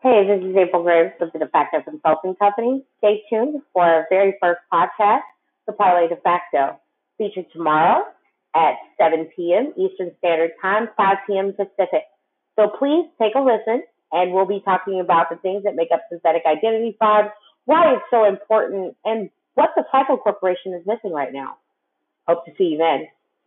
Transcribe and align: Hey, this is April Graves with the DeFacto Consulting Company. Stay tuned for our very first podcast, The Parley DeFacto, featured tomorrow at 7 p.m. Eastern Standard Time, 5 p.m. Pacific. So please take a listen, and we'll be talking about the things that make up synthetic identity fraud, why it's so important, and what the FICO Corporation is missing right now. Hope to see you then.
Hey, 0.00 0.28
this 0.28 0.48
is 0.48 0.54
April 0.54 0.84
Graves 0.84 1.14
with 1.18 1.32
the 1.32 1.40
DeFacto 1.40 1.82
Consulting 1.82 2.36
Company. 2.36 2.84
Stay 2.98 3.24
tuned 3.28 3.62
for 3.72 3.82
our 3.82 4.06
very 4.08 4.36
first 4.40 4.60
podcast, 4.72 5.22
The 5.66 5.72
Parley 5.72 6.06
DeFacto, 6.06 6.76
featured 7.18 7.46
tomorrow 7.52 8.04
at 8.54 8.74
7 8.96 9.28
p.m. 9.34 9.72
Eastern 9.76 10.12
Standard 10.18 10.52
Time, 10.62 10.88
5 10.96 11.16
p.m. 11.26 11.52
Pacific. 11.52 12.04
So 12.54 12.70
please 12.78 13.06
take 13.20 13.34
a 13.34 13.40
listen, 13.40 13.82
and 14.12 14.32
we'll 14.32 14.46
be 14.46 14.62
talking 14.64 15.00
about 15.00 15.30
the 15.30 15.36
things 15.36 15.64
that 15.64 15.74
make 15.74 15.88
up 15.92 16.02
synthetic 16.08 16.42
identity 16.46 16.94
fraud, 16.96 17.32
why 17.64 17.94
it's 17.94 18.04
so 18.08 18.24
important, 18.24 18.96
and 19.04 19.30
what 19.54 19.70
the 19.74 19.82
FICO 19.90 20.16
Corporation 20.18 20.74
is 20.74 20.86
missing 20.86 21.10
right 21.10 21.32
now. 21.32 21.56
Hope 22.28 22.44
to 22.44 22.52
see 22.56 22.66
you 22.66 22.78
then. 22.78 23.08